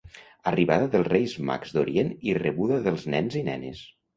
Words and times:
Arribada 0.51 0.87
dels 0.95 1.09
Reis 1.09 1.35
Mags 1.51 1.75
d'Orient 1.77 2.11
i 2.31 2.35
rebuda 2.41 2.83
dels 2.89 3.07
nens 3.17 3.39
i 3.43 3.47
nenes. 3.53 3.89